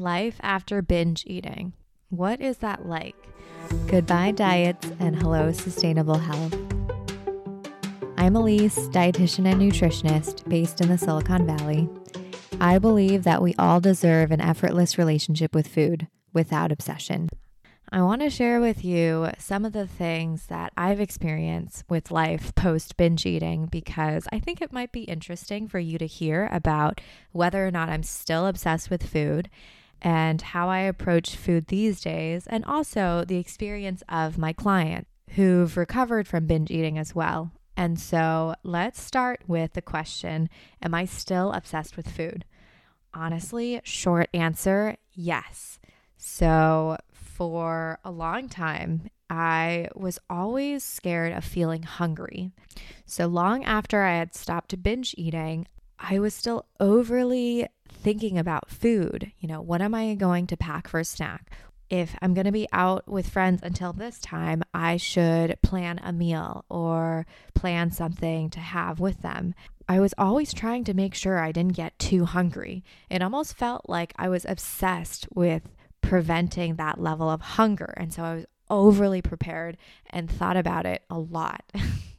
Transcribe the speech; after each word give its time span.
Life 0.00 0.40
after 0.40 0.80
binge 0.80 1.24
eating. 1.26 1.74
What 2.08 2.40
is 2.40 2.56
that 2.58 2.86
like? 2.86 3.14
Goodbye, 3.86 4.30
diets, 4.30 4.90
and 4.98 5.14
hello, 5.14 5.52
sustainable 5.52 6.16
health. 6.16 6.54
I'm 8.16 8.34
Elise, 8.34 8.88
dietitian 8.88 9.44
and 9.44 9.60
nutritionist 9.60 10.48
based 10.48 10.80
in 10.80 10.88
the 10.88 10.96
Silicon 10.96 11.44
Valley. 11.44 11.86
I 12.62 12.78
believe 12.78 13.24
that 13.24 13.42
we 13.42 13.54
all 13.58 13.78
deserve 13.78 14.30
an 14.30 14.40
effortless 14.40 14.96
relationship 14.96 15.54
with 15.54 15.68
food 15.68 16.08
without 16.32 16.72
obsession. 16.72 17.28
I 17.92 18.00
want 18.00 18.22
to 18.22 18.30
share 18.30 18.58
with 18.58 18.82
you 18.82 19.28
some 19.36 19.66
of 19.66 19.74
the 19.74 19.86
things 19.86 20.46
that 20.46 20.72
I've 20.78 21.00
experienced 21.00 21.84
with 21.90 22.10
life 22.10 22.54
post 22.54 22.96
binge 22.96 23.26
eating 23.26 23.66
because 23.66 24.26
I 24.32 24.38
think 24.38 24.62
it 24.62 24.72
might 24.72 24.92
be 24.92 25.02
interesting 25.02 25.68
for 25.68 25.78
you 25.78 25.98
to 25.98 26.06
hear 26.06 26.48
about 26.50 27.02
whether 27.32 27.66
or 27.66 27.70
not 27.70 27.90
I'm 27.90 28.02
still 28.02 28.46
obsessed 28.46 28.88
with 28.88 29.02
food 29.02 29.50
and 30.02 30.40
how 30.40 30.68
I 30.68 30.80
approach 30.80 31.36
food 31.36 31.66
these 31.66 32.00
days, 32.00 32.46
and 32.46 32.64
also 32.64 33.24
the 33.26 33.38
experience 33.38 34.02
of 34.08 34.38
my 34.38 34.52
client 34.52 35.06
who've 35.30 35.76
recovered 35.76 36.26
from 36.26 36.46
binge 36.46 36.70
eating 36.70 36.98
as 36.98 37.14
well. 37.14 37.52
And 37.76 37.98
so 37.98 38.54
let's 38.62 39.00
start 39.00 39.42
with 39.46 39.72
the 39.72 39.82
question 39.82 40.50
Am 40.82 40.94
I 40.94 41.04
still 41.04 41.52
obsessed 41.52 41.96
with 41.96 42.10
food? 42.10 42.44
Honestly, 43.14 43.80
short 43.84 44.28
answer 44.34 44.96
yes. 45.12 45.78
So, 46.16 46.98
for 47.12 47.98
a 48.04 48.10
long 48.10 48.48
time, 48.48 49.08
I 49.30 49.88
was 49.94 50.18
always 50.28 50.84
scared 50.84 51.32
of 51.32 51.44
feeling 51.44 51.84
hungry. 51.84 52.50
So 53.06 53.26
long 53.26 53.64
after 53.64 54.02
I 54.02 54.16
had 54.16 54.34
stopped 54.34 54.82
binge 54.82 55.14
eating, 55.16 55.66
I 56.00 56.18
was 56.18 56.34
still 56.34 56.66
overly 56.80 57.66
thinking 57.88 58.38
about 58.38 58.70
food. 58.70 59.32
You 59.38 59.48
know, 59.48 59.60
what 59.60 59.82
am 59.82 59.94
I 59.94 60.14
going 60.14 60.46
to 60.48 60.56
pack 60.56 60.88
for 60.88 60.98
a 60.98 61.04
snack? 61.04 61.50
If 61.90 62.16
I'm 62.22 62.34
going 62.34 62.46
to 62.46 62.52
be 62.52 62.68
out 62.72 63.08
with 63.08 63.28
friends 63.28 63.60
until 63.62 63.92
this 63.92 64.18
time, 64.20 64.62
I 64.72 64.96
should 64.96 65.60
plan 65.60 66.00
a 66.02 66.12
meal 66.12 66.64
or 66.70 67.26
plan 67.54 67.90
something 67.90 68.48
to 68.50 68.60
have 68.60 69.00
with 69.00 69.22
them. 69.22 69.54
I 69.88 69.98
was 69.98 70.14
always 70.16 70.54
trying 70.54 70.84
to 70.84 70.94
make 70.94 71.14
sure 71.14 71.38
I 71.38 71.52
didn't 71.52 71.74
get 71.74 71.98
too 71.98 72.24
hungry. 72.24 72.84
It 73.10 73.22
almost 73.22 73.56
felt 73.56 73.88
like 73.88 74.14
I 74.16 74.28
was 74.28 74.46
obsessed 74.48 75.26
with 75.34 75.62
preventing 76.00 76.76
that 76.76 77.00
level 77.00 77.28
of 77.28 77.40
hunger. 77.40 77.92
And 77.96 78.12
so 78.12 78.22
I 78.22 78.34
was 78.36 78.46
overly 78.70 79.20
prepared 79.20 79.76
and 80.08 80.30
thought 80.30 80.56
about 80.56 80.86
it 80.86 81.02
a 81.10 81.18
lot. 81.18 81.64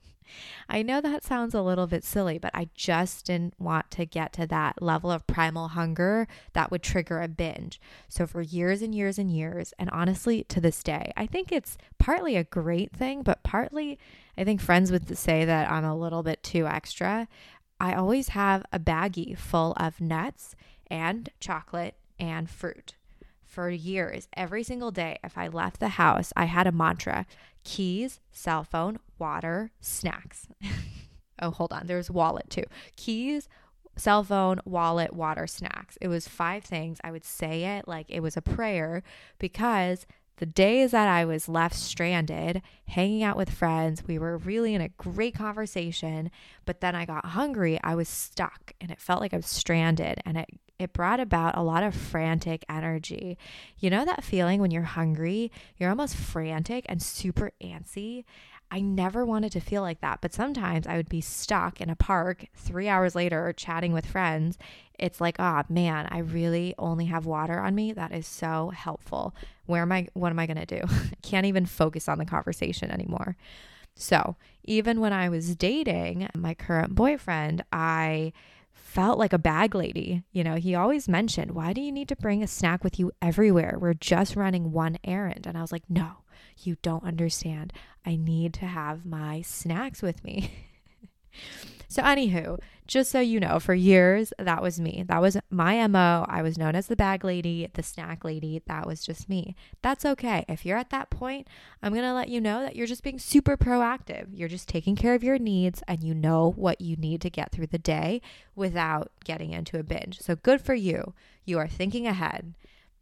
I 0.69 0.81
know 0.81 1.01
that 1.01 1.23
sounds 1.23 1.53
a 1.53 1.61
little 1.61 1.87
bit 1.87 2.03
silly, 2.03 2.37
but 2.37 2.51
I 2.53 2.69
just 2.73 3.25
didn't 3.25 3.59
want 3.59 3.91
to 3.91 4.05
get 4.05 4.33
to 4.33 4.47
that 4.47 4.81
level 4.81 5.11
of 5.11 5.27
primal 5.27 5.69
hunger 5.69 6.27
that 6.53 6.71
would 6.71 6.83
trigger 6.83 7.21
a 7.21 7.27
binge. 7.27 7.79
So, 8.07 8.25
for 8.27 8.41
years 8.41 8.81
and 8.81 8.93
years 8.93 9.17
and 9.17 9.31
years, 9.31 9.73
and 9.77 9.89
honestly, 9.89 10.43
to 10.45 10.61
this 10.61 10.83
day, 10.83 11.11
I 11.15 11.25
think 11.25 11.51
it's 11.51 11.77
partly 11.97 12.35
a 12.35 12.43
great 12.43 12.91
thing, 12.91 13.23
but 13.23 13.43
partly 13.43 13.99
I 14.37 14.43
think 14.43 14.61
friends 14.61 14.91
would 14.91 15.17
say 15.17 15.45
that 15.45 15.71
I'm 15.71 15.85
a 15.85 15.95
little 15.95 16.23
bit 16.23 16.43
too 16.43 16.67
extra. 16.67 17.27
I 17.79 17.93
always 17.93 18.29
have 18.29 18.65
a 18.71 18.79
baggie 18.79 19.37
full 19.37 19.73
of 19.77 19.99
nuts 19.99 20.55
and 20.89 21.29
chocolate 21.39 21.95
and 22.19 22.49
fruit 22.49 22.95
for 23.51 23.69
years, 23.69 24.29
every 24.35 24.63
single 24.63 24.91
day, 24.91 25.19
if 25.25 25.37
I 25.37 25.49
left 25.49 25.81
the 25.81 25.89
house, 25.89 26.31
I 26.37 26.45
had 26.45 26.67
a 26.67 26.71
mantra 26.71 27.25
keys, 27.63 28.21
cell 28.31 28.63
phone, 28.63 28.97
water, 29.19 29.71
snacks. 29.81 30.47
oh, 31.41 31.51
hold 31.51 31.73
on. 31.73 31.85
There's 31.85 32.09
wallet 32.09 32.49
too. 32.49 32.63
Keys, 32.95 33.49
cell 33.97 34.23
phone, 34.23 34.61
wallet, 34.65 35.13
water, 35.13 35.47
snacks. 35.47 35.97
It 35.99 36.07
was 36.07 36.27
five 36.27 36.63
things. 36.63 36.99
I 37.03 37.11
would 37.11 37.25
say 37.25 37.77
it 37.77 37.87
like 37.87 38.07
it 38.09 38.21
was 38.21 38.37
a 38.37 38.41
prayer 38.41 39.03
because 39.37 40.07
the 40.37 40.45
days 40.45 40.91
that 40.91 41.07
I 41.07 41.25
was 41.25 41.49
left 41.49 41.75
stranded, 41.75 42.63
hanging 42.87 43.21
out 43.21 43.37
with 43.37 43.49
friends, 43.49 44.07
we 44.07 44.17
were 44.17 44.37
really 44.37 44.73
in 44.73 44.81
a 44.81 44.89
great 44.89 45.35
conversation, 45.35 46.31
but 46.65 46.81
then 46.81 46.95
I 46.95 47.05
got 47.05 47.25
hungry, 47.25 47.79
I 47.83 47.95
was 47.95 48.07
stuck 48.07 48.73
and 48.79 48.89
it 48.89 48.99
felt 48.99 49.19
like 49.19 49.33
I 49.33 49.37
was 49.37 49.45
stranded 49.45 50.19
and 50.25 50.37
it 50.37 50.49
it 50.81 50.93
brought 50.93 51.19
about 51.19 51.57
a 51.57 51.61
lot 51.61 51.83
of 51.83 51.95
frantic 51.95 52.65
energy. 52.67 53.37
You 53.77 53.89
know 53.89 54.03
that 54.05 54.23
feeling 54.23 54.59
when 54.59 54.71
you're 54.71 54.83
hungry, 54.83 55.51
you're 55.77 55.89
almost 55.89 56.15
frantic 56.15 56.85
and 56.89 57.01
super 57.01 57.51
antsy? 57.61 58.23
I 58.71 58.79
never 58.79 59.25
wanted 59.25 59.51
to 59.51 59.59
feel 59.59 59.81
like 59.81 59.99
that, 59.99 60.19
but 60.21 60.33
sometimes 60.33 60.87
I 60.87 60.95
would 60.95 61.09
be 61.09 61.19
stuck 61.19 61.81
in 61.81 61.89
a 61.89 61.95
park 61.95 62.45
three 62.55 62.87
hours 62.87 63.15
later 63.15 63.53
chatting 63.55 63.91
with 63.91 64.05
friends. 64.05 64.57
It's 64.97 65.19
like, 65.19 65.35
oh 65.39 65.63
man, 65.67 66.07
I 66.09 66.19
really 66.19 66.73
only 66.79 67.05
have 67.05 67.25
water 67.25 67.59
on 67.59 67.75
me. 67.75 67.91
That 67.91 68.13
is 68.13 68.25
so 68.25 68.69
helpful. 68.69 69.35
Where 69.65 69.81
am 69.81 69.91
I? 69.91 70.07
What 70.13 70.29
am 70.29 70.39
I 70.39 70.45
going 70.47 70.65
to 70.65 70.65
do? 70.65 70.81
I 70.89 71.15
can't 71.21 71.45
even 71.45 71.65
focus 71.65 72.07
on 72.07 72.17
the 72.17 72.25
conversation 72.25 72.91
anymore. 72.91 73.35
So, 73.93 74.37
even 74.63 75.01
when 75.01 75.11
I 75.11 75.27
was 75.27 75.55
dating 75.55 76.29
my 76.33 76.53
current 76.53 76.95
boyfriend, 76.95 77.65
I 77.73 78.31
felt 78.91 79.17
like 79.17 79.31
a 79.31 79.39
bag 79.39 79.73
lady. 79.73 80.23
You 80.33 80.43
know, 80.43 80.55
he 80.55 80.75
always 80.75 81.07
mentioned, 81.07 81.51
Why 81.51 81.71
do 81.71 81.81
you 81.81 81.91
need 81.91 82.09
to 82.09 82.15
bring 82.15 82.43
a 82.43 82.47
snack 82.47 82.83
with 82.83 82.99
you 82.99 83.11
everywhere? 83.21 83.77
We're 83.79 83.93
just 83.93 84.35
running 84.35 84.71
one 84.71 84.97
errand. 85.03 85.47
And 85.47 85.57
I 85.57 85.61
was 85.61 85.71
like, 85.71 85.83
No, 85.89 86.17
you 86.57 86.75
don't 86.81 87.03
understand. 87.03 87.71
I 88.05 88.17
need 88.17 88.53
to 88.55 88.65
have 88.65 89.05
my 89.05 89.41
snacks 89.41 90.01
with 90.01 90.23
me. 90.23 90.51
So, 91.91 92.01
anywho, 92.03 92.57
just 92.87 93.11
so 93.11 93.19
you 93.19 93.41
know, 93.41 93.59
for 93.59 93.73
years, 93.73 94.31
that 94.39 94.61
was 94.61 94.79
me. 94.79 95.03
That 95.09 95.21
was 95.21 95.35
my 95.49 95.85
MO. 95.87 96.25
I 96.29 96.41
was 96.41 96.57
known 96.57 96.73
as 96.73 96.87
the 96.87 96.95
bag 96.95 97.25
lady, 97.25 97.69
the 97.73 97.83
snack 97.83 98.23
lady. 98.23 98.61
That 98.65 98.87
was 98.87 99.03
just 99.03 99.27
me. 99.27 99.57
That's 99.81 100.05
okay. 100.05 100.45
If 100.47 100.65
you're 100.65 100.77
at 100.77 100.91
that 100.91 101.09
point, 101.09 101.49
I'm 101.83 101.91
going 101.91 102.05
to 102.05 102.13
let 102.13 102.29
you 102.29 102.39
know 102.39 102.61
that 102.61 102.77
you're 102.77 102.87
just 102.87 103.03
being 103.03 103.19
super 103.19 103.57
proactive. 103.57 104.27
You're 104.31 104.47
just 104.47 104.69
taking 104.69 104.95
care 104.95 105.15
of 105.15 105.21
your 105.21 105.37
needs 105.37 105.83
and 105.85 106.01
you 106.01 106.13
know 106.13 106.53
what 106.55 106.79
you 106.79 106.95
need 106.95 107.19
to 107.23 107.29
get 107.29 107.51
through 107.51 107.67
the 107.67 107.77
day 107.77 108.21
without 108.55 109.11
getting 109.25 109.51
into 109.51 109.77
a 109.77 109.83
binge. 109.83 110.21
So, 110.21 110.37
good 110.37 110.61
for 110.61 110.73
you. 110.73 111.13
You 111.43 111.59
are 111.59 111.67
thinking 111.67 112.07
ahead. 112.07 112.53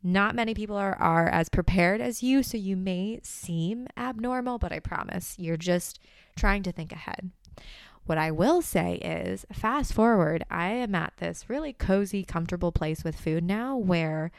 Not 0.02 0.34
many 0.34 0.56
people 0.56 0.78
are, 0.78 0.96
are 0.96 1.30
as 1.30 1.48
prepared 1.48 2.02
as 2.02 2.24
you, 2.24 2.42
so 2.42 2.58
you 2.58 2.76
may 2.76 3.20
seem 3.22 3.86
abnormal, 3.96 4.58
but 4.58 4.74
I 4.74 4.80
promise 4.80 5.36
you're 5.38 5.58
just 5.58 6.00
trying 6.36 6.64
to 6.64 6.72
think 6.72 6.92
ahead. 6.92 7.30
What 8.10 8.18
I 8.18 8.32
will 8.32 8.64
say 8.64 8.96
is, 8.96 9.46
fast 9.54 9.94
forward, 9.94 10.44
I 10.50 10.70
am 10.70 10.96
at 10.96 11.14
this 11.18 11.48
really 11.48 11.74
cozy, 11.74 12.24
comfortable 12.24 12.72
place 12.72 13.04
with 13.04 13.16
food 13.16 13.44
now 13.44 13.78
where 13.78 14.32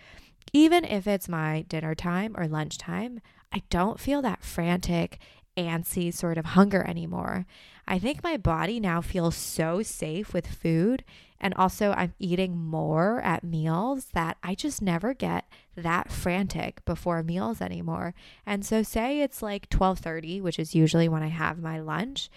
even 0.53 0.85
if 0.85 1.07
it's 1.07 1.29
my 1.29 1.63
dinner 1.69 1.95
time 1.95 2.35
or 2.37 2.49
lunchtime, 2.49 3.21
I 3.53 3.63
don't 3.71 4.01
feel 4.01 4.23
that 4.23 4.43
frantic, 4.43 5.21
antsy 5.57 6.13
sort 6.13 6.37
of 6.37 6.47
hunger 6.47 6.83
anymore. 6.83 7.47
I 7.87 8.01
think 8.01 8.25
my 8.25 8.37
body 8.37 8.81
now 8.81 9.01
feels 9.01 9.37
so 9.37 9.83
safe 9.83 10.33
with 10.35 10.49
food 10.49 11.05
and 11.41 11.55
also 11.55 11.93
I'm 11.93 12.13
eating 12.19 12.57
more 12.59 13.21
at 13.23 13.43
meals 13.43 14.07
that 14.13 14.37
I 14.43 14.55
just 14.55 14.83
never 14.83 15.15
get 15.15 15.47
that 15.75 16.13
frantic 16.13 16.85
before 16.85 17.23
meals 17.23 17.61
anymore. 17.63 18.15
And 18.45 18.65
so 18.65 18.83
say 18.83 19.21
it's 19.23 19.41
like 19.41 19.71
12:30, 19.71 20.43
which 20.43 20.59
is 20.59 20.75
usually 20.75 21.09
when 21.09 21.23
I 21.23 21.29
have 21.29 21.59
my 21.59 21.81
lunch, 21.81 22.29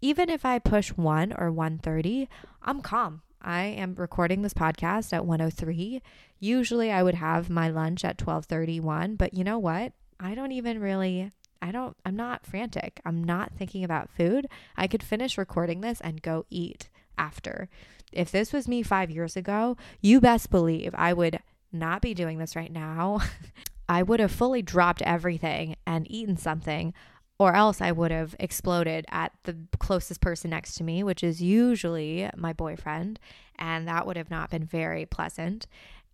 even 0.00 0.30
if 0.30 0.44
I 0.44 0.58
push 0.58 0.90
1 0.90 1.34
or 1.38 1.50
130, 1.50 2.28
I'm 2.62 2.80
calm. 2.80 3.22
I 3.40 3.62
am 3.62 3.94
recording 3.94 4.42
this 4.42 4.54
podcast 4.54 5.12
at 5.12 5.24
103. 5.24 6.02
Usually 6.38 6.90
I 6.90 7.02
would 7.02 7.14
have 7.14 7.50
my 7.50 7.68
lunch 7.68 8.04
at 8.04 8.18
12:31, 8.18 9.16
but 9.16 9.34
you 9.34 9.44
know 9.44 9.58
what? 9.58 9.92
I 10.20 10.34
don't 10.34 10.52
even 10.52 10.80
really 10.80 11.32
I 11.60 11.72
don't 11.72 11.96
I'm 12.04 12.16
not 12.16 12.46
frantic. 12.46 13.00
I'm 13.04 13.22
not 13.22 13.52
thinking 13.56 13.84
about 13.84 14.10
food. 14.10 14.46
I 14.76 14.86
could 14.86 15.02
finish 15.02 15.38
recording 15.38 15.80
this 15.80 16.00
and 16.00 16.22
go 16.22 16.46
eat 16.50 16.88
after. 17.16 17.68
If 18.12 18.30
this 18.30 18.52
was 18.52 18.68
me 18.68 18.82
5 18.82 19.10
years 19.10 19.36
ago, 19.36 19.76
you 20.00 20.20
best 20.20 20.50
believe 20.50 20.94
I 20.94 21.12
would 21.12 21.40
not 21.72 22.00
be 22.00 22.14
doing 22.14 22.38
this 22.38 22.56
right 22.56 22.72
now. 22.72 23.20
I 23.88 24.02
would 24.02 24.20
have 24.20 24.32
fully 24.32 24.62
dropped 24.62 25.02
everything 25.02 25.76
and 25.86 26.10
eaten 26.10 26.36
something 26.36 26.92
or 27.38 27.54
else 27.54 27.80
I 27.80 27.92
would 27.92 28.10
have 28.10 28.34
exploded 28.40 29.04
at 29.10 29.32
the 29.44 29.56
closest 29.78 30.20
person 30.20 30.50
next 30.50 30.74
to 30.74 30.84
me, 30.84 31.02
which 31.02 31.22
is 31.22 31.40
usually 31.40 32.28
my 32.36 32.52
boyfriend, 32.52 33.20
and 33.56 33.86
that 33.86 34.06
would 34.06 34.16
have 34.16 34.30
not 34.30 34.50
been 34.50 34.64
very 34.64 35.06
pleasant. 35.06 35.66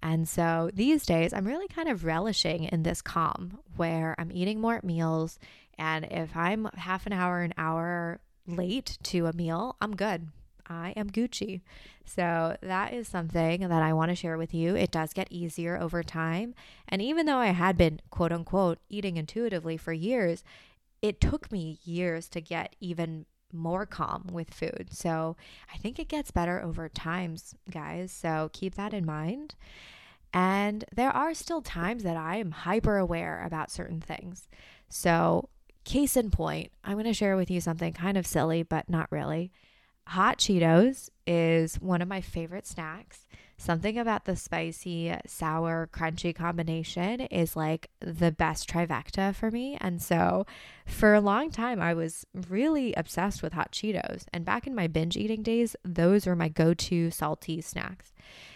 And 0.03 0.29
so 0.29 0.71
these 0.75 1.07
days, 1.07 1.33
I'm 1.33 1.47
really 1.47 1.69
kind 1.69 1.89
of 1.89 2.05
relishing 2.05 2.65
in 2.65 2.83
this 2.83 3.01
calm 3.01 3.59
where 3.77 4.15
I'm 4.19 4.31
eating 4.31 4.61
more 4.61 4.81
meals. 4.83 5.39
And 5.79 6.05
if 6.11 6.37
I'm 6.37 6.69
half 6.75 7.07
an 7.07 7.15
hour, 7.15 7.41
an 7.41 7.55
hour 7.57 8.21
late 8.47 8.99
to 9.05 9.27
a 9.27 9.33
meal, 9.33 9.77
I'm 9.81 9.97
good. 9.97 10.29
I 10.69 10.91
am 10.97 11.11
Gucci. 11.11 11.63
So 12.05 12.57
that 12.61 12.93
is 12.93 13.09
something 13.09 13.63
that 13.63 13.83
I 13.83 13.93
want 13.95 14.11
to 14.11 14.15
share 14.15 14.37
with 14.37 14.53
you. 14.53 14.77
It 14.77 14.91
does 14.91 15.15
get 15.15 15.31
easier 15.31 15.79
over 15.79 16.03
time. 16.03 16.55
And 16.87 17.01
even 17.01 17.25
though 17.25 17.39
I 17.39 17.49
had 17.49 17.77
been 17.79 18.01
quote 18.11 18.33
unquote 18.33 18.79
eating 18.91 19.17
intuitively 19.17 19.79
for 19.79 19.93
years, 19.93 20.45
it 21.05 21.21
took 21.21 21.53
me 21.53 21.79
years 21.85 22.31
to 22.31 22.41
get 22.41 22.75
even 22.81 23.27
more 23.53 23.85
calm 23.85 24.27
with 24.33 24.49
food. 24.55 24.89
So 24.91 25.37
I 25.71 25.77
think 25.77 25.99
it 25.99 26.09
gets 26.09 26.31
better 26.31 26.63
over 26.63 26.89
times, 26.89 27.55
guys. 27.71 28.11
So 28.11 28.49
keep 28.55 28.75
that 28.77 28.95
in 28.95 29.05
mind. 29.05 29.55
And 30.33 30.87
there 30.97 31.11
are 31.11 31.35
still 31.35 31.61
times 31.61 32.05
that 32.05 32.17
I 32.17 32.37
am 32.37 32.53
hyper 32.53 32.97
aware 32.97 33.45
about 33.45 33.71
certain 33.71 34.01
things. 34.01 34.49
So, 34.89 35.51
case 35.85 36.17
in 36.17 36.31
point, 36.31 36.73
I'm 36.83 36.95
going 36.95 37.05
to 37.05 37.13
share 37.13 37.37
with 37.37 37.51
you 37.51 37.61
something 37.61 37.93
kind 37.93 38.17
of 38.17 38.27
silly, 38.27 38.63
but 38.63 38.89
not 38.89 39.13
really. 39.13 39.53
Hot 40.09 40.39
Cheetos 40.39 41.11
is 41.27 41.77
one 41.77 42.01
of 42.01 42.09
my 42.09 42.23
favorite 42.23 42.67
snacks. 42.67 43.27
Something 43.57 43.99
about 43.99 44.25
the 44.25 44.37
spicy, 44.37 45.15
sour, 45.27 45.89
crunchy 45.93 46.35
combination 46.35 47.21
is 47.21 47.57
like 47.57 47.89
the 48.01 48.33
best 48.33 48.69
trifecta 48.69 49.35
for 49.35 49.51
me. 49.51 49.79
And 49.81 50.03
so, 50.03 50.45
for 50.87 51.15
a 51.15 51.21
long 51.21 51.51
time, 51.51 51.81
I 51.81 51.95
was 51.95 52.27
really 52.49 52.93
obsessed 52.95 53.43
with 53.43 53.53
hot 53.53 53.73
Cheetos. 53.73 54.25
And 54.33 54.45
back 54.45 54.67
in 54.67 54.75
my 54.75 54.87
binge 54.87 55.17
eating 55.17 55.43
days, 55.43 55.77
those 55.85 56.27
were 56.27 56.37
my 56.37 56.49
go 56.49 56.75
to 56.75 57.11
salty 57.11 57.61
snacks. 57.61 58.13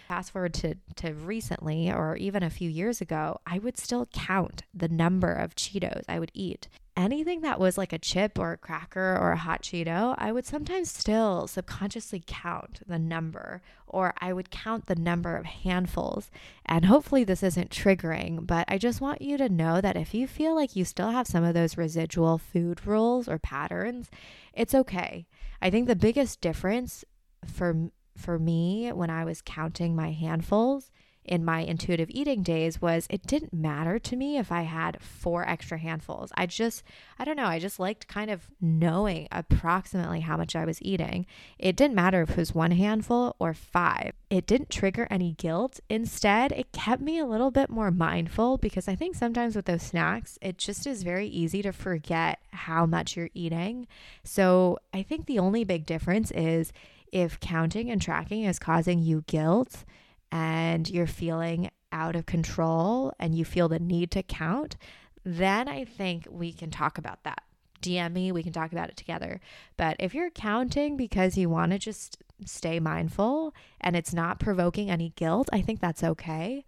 Fast 0.08 0.32
forward 0.32 0.54
to, 0.54 0.74
to 0.96 1.12
recently, 1.12 1.92
or 1.92 2.16
even 2.16 2.42
a 2.42 2.50
few 2.50 2.68
years 2.68 3.00
ago, 3.00 3.40
I 3.46 3.58
would 3.58 3.78
still 3.78 4.06
count 4.06 4.62
the 4.74 4.88
number 4.88 5.32
of 5.32 5.54
Cheetos 5.54 6.04
I 6.08 6.18
would 6.18 6.32
eat. 6.34 6.68
Anything 6.98 7.42
that 7.42 7.60
was 7.60 7.78
like 7.78 7.92
a 7.92 7.98
chip 7.98 8.40
or 8.40 8.50
a 8.50 8.56
cracker 8.56 9.16
or 9.16 9.30
a 9.30 9.36
hot 9.36 9.62
Cheeto, 9.62 10.16
I 10.18 10.32
would 10.32 10.44
sometimes 10.44 10.90
still 10.90 11.46
subconsciously 11.46 12.24
count 12.26 12.80
the 12.88 12.98
number, 12.98 13.62
or 13.86 14.14
I 14.18 14.32
would 14.32 14.50
count 14.50 14.86
the 14.86 14.96
number 14.96 15.36
of 15.36 15.44
handfuls. 15.44 16.28
And 16.66 16.86
hopefully, 16.86 17.22
this 17.22 17.44
isn't 17.44 17.70
triggering, 17.70 18.44
but 18.44 18.64
I 18.66 18.78
just 18.78 19.00
want 19.00 19.22
you 19.22 19.36
to 19.38 19.48
know 19.48 19.80
that 19.80 19.96
if 19.96 20.12
you 20.12 20.26
feel 20.26 20.56
like 20.56 20.74
you 20.74 20.84
still 20.84 21.10
have 21.10 21.28
some 21.28 21.44
of 21.44 21.54
those 21.54 21.78
residual 21.78 22.36
food 22.36 22.84
rules 22.84 23.28
or 23.28 23.38
patterns, 23.38 24.10
it's 24.52 24.74
okay. 24.74 25.28
I 25.62 25.70
think 25.70 25.86
the 25.86 25.94
biggest 25.94 26.40
difference 26.40 27.04
for 27.46 27.90
for 28.16 28.40
me 28.40 28.90
when 28.90 29.10
I 29.10 29.24
was 29.24 29.40
counting 29.40 29.94
my 29.94 30.10
handfuls 30.10 30.90
in 31.28 31.44
my 31.44 31.60
intuitive 31.60 32.08
eating 32.10 32.42
days 32.42 32.80
was 32.80 33.06
it 33.10 33.26
didn't 33.26 33.52
matter 33.52 33.98
to 33.98 34.16
me 34.16 34.38
if 34.38 34.50
I 34.50 34.62
had 34.62 35.00
four 35.02 35.48
extra 35.48 35.78
handfuls. 35.78 36.32
I 36.34 36.46
just, 36.46 36.82
I 37.19 37.25
don't 37.25 37.36
know, 37.36 37.46
I 37.46 37.58
just 37.58 37.78
liked 37.78 38.08
kind 38.08 38.30
of 38.30 38.50
knowing 38.60 39.28
approximately 39.30 40.20
how 40.20 40.36
much 40.36 40.56
I 40.56 40.64
was 40.64 40.82
eating. 40.82 41.26
It 41.58 41.76
didn't 41.76 41.94
matter 41.94 42.22
if 42.22 42.30
it 42.30 42.36
was 42.36 42.54
one 42.54 42.72
handful 42.72 43.36
or 43.38 43.54
five. 43.54 44.12
It 44.30 44.46
didn't 44.46 44.70
trigger 44.70 45.06
any 45.10 45.32
guilt. 45.32 45.80
Instead, 45.88 46.52
it 46.52 46.72
kept 46.72 47.02
me 47.02 47.19
a 47.19 47.26
little 47.26 47.50
bit 47.50 47.70
more 47.70 47.90
mindful 47.90 48.58
because 48.58 48.88
I 48.88 48.94
think 48.94 49.14
sometimes 49.14 49.54
with 49.54 49.66
those 49.66 49.82
snacks, 49.82 50.38
it 50.40 50.58
just 50.58 50.86
is 50.86 51.02
very 51.02 51.26
easy 51.28 51.62
to 51.62 51.72
forget 51.72 52.40
how 52.52 52.86
much 52.86 53.16
you're 53.16 53.31
eating. 53.34 53.86
So 54.24 54.78
I 54.92 55.02
think 55.02 55.26
the 55.26 55.38
only 55.38 55.64
big 55.64 55.86
difference 55.86 56.31
is 56.31 56.72
if 57.12 57.40
counting 57.40 57.90
and 57.90 58.00
tracking 58.00 58.44
is 58.44 58.58
causing 58.58 58.98
you 58.98 59.24
guilt 59.26 59.84
and 60.30 60.88
you're 60.88 61.06
feeling 61.06 61.70
out 61.92 62.16
of 62.16 62.26
control 62.26 63.12
and 63.19 63.34
you 63.34 63.44
feel 63.44 63.69
the 63.69 63.78
need 63.78 64.10
to 64.12 64.22
count, 64.22 64.76
then 65.25 65.69
I 65.69 65.84
think 65.84 66.26
we 66.30 66.52
can 66.52 66.70
talk 66.70 66.98
about 66.98 67.25
that. 67.25 67.42
DM 67.82 68.12
me, 68.12 68.32
we 68.32 68.42
can 68.42 68.52
talk 68.52 68.72
about 68.72 68.88
it 68.88 68.96
together. 68.96 69.40
But 69.76 69.96
if 69.98 70.14
you're 70.14 70.30
counting 70.30 70.96
because 70.96 71.36
you 71.36 71.48
want 71.48 71.72
to 71.72 71.78
just 71.78 72.19
stay 72.44 72.80
mindful 72.80 73.54
and 73.80 73.96
it's 73.96 74.12
not 74.12 74.40
provoking 74.40 74.90
any 74.90 75.12
guilt, 75.16 75.48
I 75.52 75.62
think 75.62 75.80
that's 75.80 76.04
okay. 76.04 76.64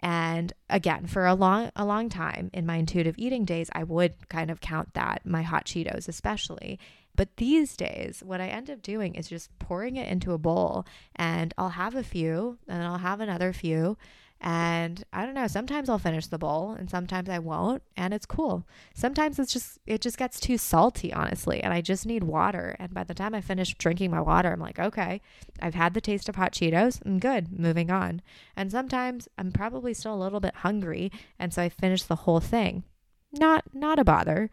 And 0.00 0.52
again, 0.70 1.06
for 1.06 1.26
a 1.26 1.34
long 1.34 1.70
a 1.74 1.84
long 1.84 2.08
time 2.08 2.50
in 2.52 2.66
my 2.66 2.76
intuitive 2.76 3.16
eating 3.18 3.44
days, 3.44 3.68
I 3.72 3.82
would 3.82 4.28
kind 4.28 4.50
of 4.50 4.60
count 4.60 4.94
that, 4.94 5.26
my 5.26 5.42
hot 5.42 5.64
Cheetos 5.64 6.08
especially. 6.08 6.78
But 7.18 7.36
these 7.36 7.76
days, 7.76 8.22
what 8.24 8.40
I 8.40 8.46
end 8.46 8.70
up 8.70 8.80
doing 8.80 9.16
is 9.16 9.28
just 9.28 9.50
pouring 9.58 9.96
it 9.96 10.06
into 10.06 10.34
a 10.34 10.38
bowl 10.38 10.86
and 11.16 11.52
I'll 11.58 11.70
have 11.70 11.96
a 11.96 12.04
few 12.04 12.58
and 12.68 12.80
I'll 12.80 12.98
have 12.98 13.18
another 13.18 13.52
few. 13.52 13.98
And 14.40 15.02
I 15.12 15.26
don't 15.26 15.34
know, 15.34 15.48
sometimes 15.48 15.88
I'll 15.88 15.98
finish 15.98 16.28
the 16.28 16.38
bowl 16.38 16.76
and 16.78 16.88
sometimes 16.88 17.28
I 17.28 17.40
won't, 17.40 17.82
and 17.96 18.14
it's 18.14 18.24
cool. 18.24 18.68
Sometimes 18.94 19.40
it's 19.40 19.52
just 19.52 19.80
it 19.84 20.00
just 20.00 20.16
gets 20.16 20.38
too 20.38 20.56
salty, 20.58 21.12
honestly, 21.12 21.60
and 21.60 21.74
I 21.74 21.80
just 21.80 22.06
need 22.06 22.22
water. 22.22 22.76
And 22.78 22.94
by 22.94 23.02
the 23.02 23.14
time 23.14 23.34
I 23.34 23.40
finish 23.40 23.74
drinking 23.74 24.12
my 24.12 24.20
water, 24.20 24.52
I'm 24.52 24.60
like, 24.60 24.78
okay, 24.78 25.20
I've 25.60 25.74
had 25.74 25.94
the 25.94 26.00
taste 26.00 26.28
of 26.28 26.36
hot 26.36 26.52
Cheetos. 26.52 27.04
I'm 27.04 27.18
good, 27.18 27.58
moving 27.58 27.90
on. 27.90 28.22
And 28.54 28.70
sometimes 28.70 29.26
I'm 29.36 29.50
probably 29.50 29.92
still 29.92 30.14
a 30.14 30.22
little 30.22 30.38
bit 30.38 30.54
hungry, 30.54 31.10
and 31.36 31.52
so 31.52 31.62
I 31.62 31.68
finish 31.68 32.04
the 32.04 32.14
whole 32.14 32.38
thing. 32.38 32.84
Not 33.32 33.64
not 33.74 33.98
a 33.98 34.04
bother. 34.04 34.50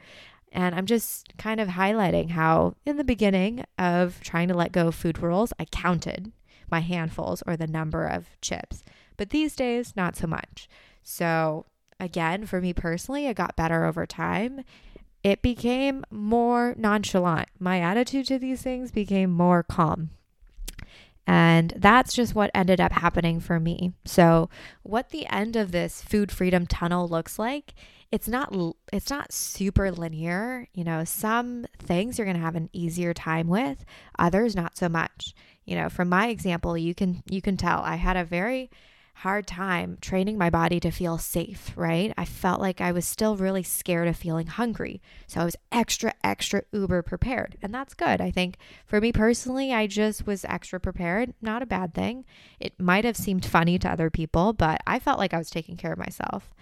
And 0.56 0.74
I'm 0.74 0.86
just 0.86 1.38
kind 1.38 1.60
of 1.60 1.68
highlighting 1.68 2.30
how, 2.30 2.76
in 2.86 2.96
the 2.96 3.04
beginning 3.04 3.66
of 3.78 4.22
trying 4.22 4.48
to 4.48 4.54
let 4.54 4.72
go 4.72 4.88
of 4.88 4.96
food 4.96 5.22
rules, 5.22 5.52
I 5.60 5.66
counted 5.66 6.32
my 6.72 6.80
handfuls 6.80 7.44
or 7.46 7.58
the 7.58 7.68
number 7.68 8.08
of 8.08 8.30
chips. 8.40 8.82
But 9.18 9.32
these 9.32 9.54
days, 9.54 9.98
not 9.98 10.16
so 10.16 10.28
much. 10.28 10.70
So, 11.04 11.66
again, 12.00 12.46
for 12.46 12.62
me 12.62 12.72
personally, 12.72 13.28
it 13.28 13.36
got 13.36 13.58
better 13.58 13.84
over 13.84 14.06
time. 14.06 14.64
It 15.24 15.42
became 15.42 16.06
more 16.10 16.74
nonchalant. 16.78 17.50
My 17.60 17.82
attitude 17.82 18.28
to 18.28 18.40
these 18.40 18.62
things 18.62 18.92
became 18.92 19.32
more 19.32 19.62
calm. 19.62 20.12
And 21.28 21.74
that's 21.76 22.14
just 22.14 22.36
what 22.36 22.52
ended 22.54 22.80
up 22.80 22.92
happening 22.92 23.40
for 23.40 23.60
me. 23.60 23.94
So, 24.06 24.50
what 24.84 25.10
the 25.10 25.28
end 25.28 25.56
of 25.56 25.72
this 25.72 26.02
food 26.02 26.32
freedom 26.32 26.68
tunnel 26.68 27.08
looks 27.08 27.40
like, 27.40 27.74
it's 28.12 28.28
not 28.28 28.54
it's 28.94 29.10
not 29.10 29.32
super 29.32 29.92
linear. 29.92 30.68
You 30.74 30.84
know, 30.84 31.04
some 31.04 31.66
things 31.80 32.18
you're 32.18 32.26
going 32.26 32.38
to 32.38 32.44
have 32.44 32.56
an 32.56 32.70
easier 32.74 33.14
time 33.14 33.48
with, 33.48 33.84
others 34.20 34.56
not 34.56 34.78
so 34.78 34.88
much. 34.88 35.34
You 35.66 35.76
know, 35.76 35.90
from 35.90 36.10
my 36.10 36.28
example, 36.28 36.78
you 36.78 36.94
can 36.94 37.24
you 37.30 37.42
can 37.42 37.58
tell 37.58 37.82
I 37.82 37.96
had 37.96 38.18
a 38.18 38.24
very 38.24 38.70
hard 39.20 39.48
time 39.48 39.98
training 40.02 40.38
my 40.38 40.50
body 40.50 40.80
to 40.80 40.92
feel 40.92 41.18
safe, 41.18 41.72
right? 41.76 42.14
I 42.18 42.26
felt 42.26 42.60
like 42.60 42.82
I 42.82 42.92
was 42.92 43.08
still 43.08 43.38
really 43.38 43.64
scared 43.64 44.10
of 44.10 44.18
feeling 44.18 44.48
hungry. 44.48 45.02
So 45.26 45.40
I 45.40 45.46
was 45.46 45.56
extra, 45.72 46.14
extra 46.22 46.64
uber 46.74 47.02
prepared. 47.02 47.58
And 47.62 47.74
that's 47.74 47.94
good. 47.94 48.20
I 48.20 48.30
think 48.30 48.58
for 48.86 49.00
me 49.00 49.14
personally, 49.14 49.74
I 49.74 49.88
just 49.88 50.28
was 50.28 50.44
extra 50.46 50.82
prepared. 50.82 51.34
Not 51.42 51.62
a 51.62 51.66
bad 51.66 51.94
thing. 51.94 52.26
It 52.60 52.80
might 52.80 53.06
have 53.06 53.16
seemed 53.16 53.46
funny 53.46 53.80
to 53.80 53.90
other 53.90 54.10
people, 54.10 54.52
but 54.52 54.82
I 54.86 55.00
felt 55.00 55.20
like 55.20 55.34
I 55.34 55.38
was 55.38 55.50
taking 55.50 55.78
care 55.78 55.94
of 55.94 56.00
myself. 56.00 56.54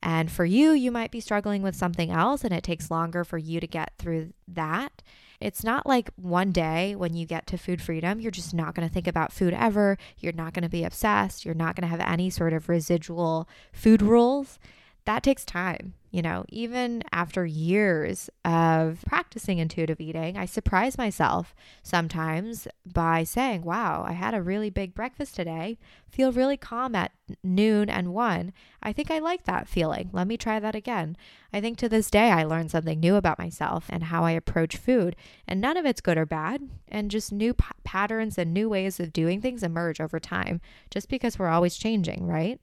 And 0.00 0.30
for 0.30 0.44
you, 0.44 0.72
you 0.72 0.92
might 0.92 1.10
be 1.10 1.20
struggling 1.20 1.62
with 1.62 1.74
something 1.74 2.10
else 2.12 2.44
and 2.44 2.54
it 2.54 2.62
takes 2.62 2.90
longer 2.90 3.24
for 3.24 3.38
you 3.38 3.58
to 3.58 3.66
get 3.66 3.92
through 3.98 4.32
that. 4.46 5.02
It's 5.40 5.64
not 5.64 5.86
like 5.86 6.10
one 6.16 6.52
day 6.52 6.94
when 6.94 7.14
you 7.14 7.26
get 7.26 7.46
to 7.48 7.58
food 7.58 7.82
freedom, 7.82 8.20
you're 8.20 8.30
just 8.30 8.54
not 8.54 8.74
going 8.74 8.86
to 8.86 8.92
think 8.92 9.06
about 9.06 9.32
food 9.32 9.54
ever. 9.54 9.98
You're 10.18 10.32
not 10.32 10.54
going 10.54 10.62
to 10.62 10.68
be 10.68 10.84
obsessed. 10.84 11.44
You're 11.44 11.54
not 11.54 11.76
going 11.76 11.88
to 11.88 11.96
have 11.96 12.00
any 12.00 12.30
sort 12.30 12.52
of 12.52 12.68
residual 12.68 13.48
food 13.72 14.02
rules. 14.02 14.58
That 15.06 15.22
takes 15.22 15.44
time. 15.44 15.94
You 16.10 16.22
know, 16.22 16.44
even 16.48 17.02
after 17.12 17.44
years 17.44 18.30
of 18.44 19.04
practicing 19.06 19.58
intuitive 19.58 20.00
eating, 20.00 20.38
I 20.38 20.46
surprise 20.46 20.96
myself 20.96 21.54
sometimes 21.82 22.66
by 22.90 23.22
saying, 23.22 23.62
wow, 23.62 24.02
I 24.06 24.12
had 24.12 24.32
a 24.32 24.40
really 24.40 24.70
big 24.70 24.94
breakfast 24.94 25.36
today, 25.36 25.78
feel 26.08 26.32
really 26.32 26.56
calm 26.56 26.94
at 26.94 27.12
noon 27.44 27.90
and 27.90 28.14
one. 28.14 28.52
I 28.82 28.92
think 28.94 29.10
I 29.10 29.18
like 29.18 29.44
that 29.44 29.68
feeling. 29.68 30.08
Let 30.12 30.26
me 30.26 30.38
try 30.38 30.58
that 30.58 30.74
again. 30.74 31.18
I 31.52 31.60
think 31.60 31.76
to 31.78 31.88
this 31.88 32.10
day, 32.10 32.30
I 32.30 32.44
learned 32.44 32.70
something 32.70 32.98
new 32.98 33.16
about 33.16 33.38
myself 33.38 33.86
and 33.90 34.04
how 34.04 34.24
I 34.24 34.30
approach 34.30 34.78
food. 34.78 35.16
And 35.46 35.60
none 35.60 35.76
of 35.76 35.84
it's 35.84 36.00
good 36.00 36.16
or 36.16 36.26
bad. 36.26 36.62
And 36.88 37.10
just 37.10 37.30
new 37.30 37.52
p- 37.52 37.64
patterns 37.84 38.38
and 38.38 38.54
new 38.54 38.70
ways 38.70 38.98
of 38.98 39.12
doing 39.12 39.42
things 39.42 39.62
emerge 39.62 40.00
over 40.00 40.18
time, 40.18 40.62
just 40.90 41.08
because 41.10 41.38
we're 41.38 41.48
always 41.48 41.76
changing, 41.76 42.26
right? 42.26 42.58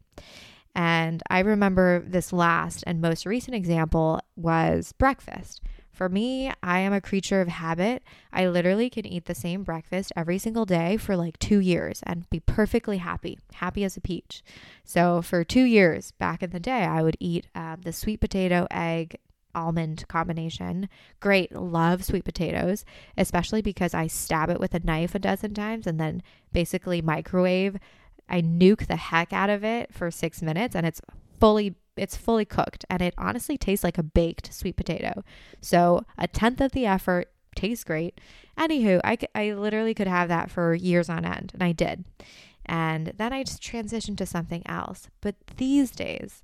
And 0.75 1.21
I 1.29 1.39
remember 1.39 2.03
this 2.05 2.33
last 2.33 2.83
and 2.87 3.01
most 3.01 3.25
recent 3.25 3.55
example 3.55 4.19
was 4.35 4.91
breakfast. 4.93 5.61
For 5.91 6.09
me, 6.09 6.51
I 6.63 6.79
am 6.79 6.91
a 6.91 6.99
creature 6.99 7.39
of 7.39 7.47
habit. 7.47 8.01
I 8.31 8.47
literally 8.47 8.89
can 8.89 9.05
eat 9.05 9.25
the 9.25 9.35
same 9.35 9.61
breakfast 9.61 10.11
every 10.15 10.39
single 10.39 10.65
day 10.65 10.97
for 10.97 11.15
like 11.15 11.37
two 11.37 11.59
years 11.59 12.01
and 12.03 12.27
be 12.31 12.39
perfectly 12.39 12.97
happy, 12.97 13.37
happy 13.53 13.83
as 13.83 13.95
a 13.95 14.01
peach. 14.01 14.43
So, 14.83 15.21
for 15.21 15.43
two 15.43 15.63
years 15.63 16.11
back 16.11 16.41
in 16.41 16.49
the 16.49 16.59
day, 16.59 16.83
I 16.83 17.03
would 17.03 17.17
eat 17.19 17.45
um, 17.53 17.81
the 17.83 17.93
sweet 17.93 18.21
potato, 18.21 18.65
egg, 18.71 19.17
almond 19.53 20.07
combination. 20.07 20.89
Great, 21.19 21.55
love 21.55 22.03
sweet 22.03 22.25
potatoes, 22.25 22.85
especially 23.15 23.61
because 23.61 23.93
I 23.93 24.07
stab 24.07 24.49
it 24.49 24.59
with 24.59 24.73
a 24.73 24.79
knife 24.79 25.13
a 25.13 25.19
dozen 25.19 25.53
times 25.53 25.85
and 25.85 25.99
then 25.99 26.23
basically 26.51 27.03
microwave 27.03 27.77
I 28.29 28.41
nuke 28.41 28.87
the 28.87 28.95
heck 28.95 29.33
out 29.33 29.49
of 29.49 29.63
it 29.63 29.93
for 29.93 30.09
six 30.11 30.41
minutes 30.41 30.75
and 30.75 30.85
it's 30.85 31.01
fully 31.39 31.75
it's 31.95 32.17
fully 32.17 32.45
cooked 32.45 32.85
and 32.89 33.01
it 33.01 33.13
honestly 33.17 33.57
tastes 33.57 33.83
like 33.83 33.97
a 33.97 34.03
baked 34.03 34.51
sweet 34.53 34.75
potato. 34.75 35.23
So 35.61 36.05
a 36.17 36.27
tenth 36.27 36.59
of 36.59 36.71
the 36.71 36.85
effort 36.85 37.29
tastes 37.55 37.83
great. 37.83 38.19
Anywho, 38.57 38.99
I, 39.03 39.17
I 39.35 39.53
literally 39.53 39.93
could 39.93 40.07
have 40.07 40.27
that 40.29 40.49
for 40.49 40.73
years 40.73 41.09
on 41.09 41.25
end 41.25 41.51
and 41.53 41.63
I 41.63 41.71
did. 41.71 42.03
And 42.65 43.13
then 43.17 43.33
I 43.33 43.43
just 43.43 43.61
transitioned 43.61 44.17
to 44.17 44.25
something 44.25 44.63
else. 44.65 45.09
But 45.21 45.35
these 45.57 45.91
days, 45.91 46.41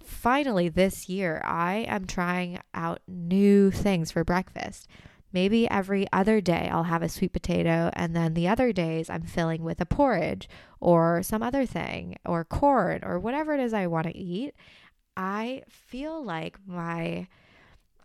finally 0.00 0.68
this 0.68 1.08
year, 1.08 1.40
I 1.44 1.86
am 1.88 2.06
trying 2.06 2.60
out 2.74 3.00
new 3.06 3.70
things 3.70 4.10
for 4.10 4.24
breakfast. 4.24 4.88
Maybe 5.32 5.68
every 5.68 6.06
other 6.12 6.40
day 6.40 6.68
I'll 6.70 6.84
have 6.84 7.02
a 7.02 7.08
sweet 7.08 7.32
potato, 7.32 7.90
and 7.94 8.14
then 8.14 8.34
the 8.34 8.48
other 8.48 8.72
days 8.72 9.08
I'm 9.08 9.22
filling 9.22 9.62
with 9.62 9.80
a 9.80 9.86
porridge 9.86 10.48
or 10.80 11.22
some 11.22 11.42
other 11.42 11.64
thing 11.66 12.16
or 12.24 12.44
corn 12.44 13.00
or 13.02 13.18
whatever 13.18 13.54
it 13.54 13.60
is 13.60 13.72
I 13.72 13.86
want 13.86 14.06
to 14.06 14.16
eat. 14.16 14.54
I 15.16 15.62
feel 15.68 16.22
like 16.22 16.58
my 16.66 17.28